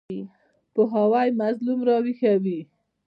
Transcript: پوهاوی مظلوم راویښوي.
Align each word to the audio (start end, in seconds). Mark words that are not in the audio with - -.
پوهاوی 0.73 1.29
مظلوم 1.41 1.79
راویښوي. 1.87 2.59